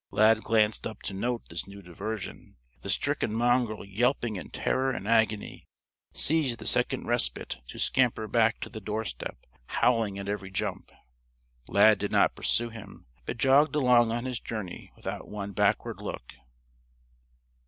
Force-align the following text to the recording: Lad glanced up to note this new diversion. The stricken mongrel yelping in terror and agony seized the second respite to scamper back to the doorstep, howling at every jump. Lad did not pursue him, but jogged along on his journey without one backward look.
Lad 0.09 0.41
glanced 0.41 0.87
up 0.87 1.03
to 1.03 1.13
note 1.13 1.49
this 1.49 1.67
new 1.67 1.83
diversion. 1.83 2.55
The 2.81 2.89
stricken 2.89 3.31
mongrel 3.35 3.85
yelping 3.85 4.35
in 4.35 4.49
terror 4.49 4.89
and 4.89 5.07
agony 5.07 5.67
seized 6.11 6.57
the 6.57 6.65
second 6.65 7.05
respite 7.05 7.57
to 7.67 7.77
scamper 7.77 8.27
back 8.27 8.59
to 8.61 8.69
the 8.69 8.81
doorstep, 8.81 9.37
howling 9.67 10.17
at 10.17 10.27
every 10.27 10.49
jump. 10.49 10.91
Lad 11.67 11.99
did 11.99 12.11
not 12.11 12.33
pursue 12.33 12.69
him, 12.71 13.05
but 13.27 13.37
jogged 13.37 13.75
along 13.75 14.11
on 14.11 14.25
his 14.25 14.39
journey 14.39 14.91
without 14.95 15.27
one 15.29 15.51
backward 15.51 16.01
look. 16.01 16.33